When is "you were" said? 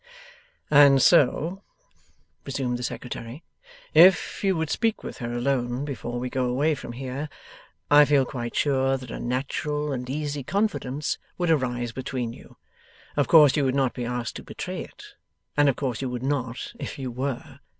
16.97-17.59